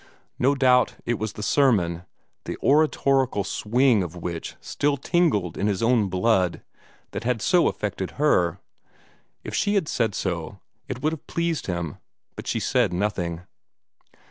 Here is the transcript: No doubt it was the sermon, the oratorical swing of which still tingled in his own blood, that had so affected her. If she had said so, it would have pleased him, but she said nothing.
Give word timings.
No 0.39 0.55
doubt 0.55 0.95
it 1.05 1.19
was 1.19 1.33
the 1.33 1.43
sermon, 1.43 2.05
the 2.45 2.57
oratorical 2.63 3.43
swing 3.43 4.01
of 4.01 4.15
which 4.15 4.55
still 4.59 4.97
tingled 4.97 5.59
in 5.59 5.67
his 5.67 5.83
own 5.83 6.09
blood, 6.09 6.63
that 7.11 7.23
had 7.23 7.39
so 7.39 7.67
affected 7.67 8.13
her. 8.17 8.57
If 9.43 9.53
she 9.53 9.75
had 9.75 9.87
said 9.87 10.15
so, 10.15 10.59
it 10.87 11.03
would 11.03 11.13
have 11.13 11.27
pleased 11.27 11.67
him, 11.67 11.99
but 12.35 12.47
she 12.47 12.59
said 12.59 12.91
nothing. 12.91 13.41